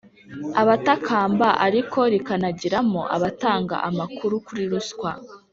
[0.61, 5.11] Abatakamba ariko rikanagiramo abatanga amakuru kuri ruswa